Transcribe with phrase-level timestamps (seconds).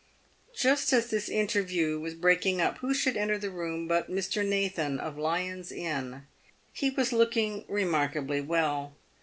[0.55, 4.43] Just as this interview was breaking up, who should enter the room but Mr.
[4.43, 6.23] Nathan, of Lyon's Inn.
[6.73, 8.95] He was looking remarkably well.